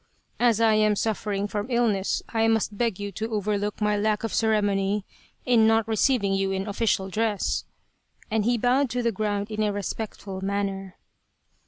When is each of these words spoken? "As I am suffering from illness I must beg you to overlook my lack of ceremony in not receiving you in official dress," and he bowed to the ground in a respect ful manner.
"As 0.49 0.59
I 0.59 0.73
am 0.73 0.95
suffering 0.95 1.47
from 1.47 1.67
illness 1.69 2.23
I 2.27 2.47
must 2.47 2.75
beg 2.75 2.99
you 2.99 3.11
to 3.11 3.31
overlook 3.31 3.79
my 3.79 3.95
lack 3.95 4.23
of 4.23 4.33
ceremony 4.33 5.05
in 5.45 5.67
not 5.67 5.87
receiving 5.87 6.33
you 6.33 6.49
in 6.49 6.67
official 6.67 7.07
dress," 7.07 7.65
and 8.31 8.43
he 8.43 8.57
bowed 8.57 8.89
to 8.89 9.03
the 9.03 9.11
ground 9.11 9.51
in 9.51 9.61
a 9.61 9.71
respect 9.71 10.17
ful 10.19 10.41
manner. 10.43 10.95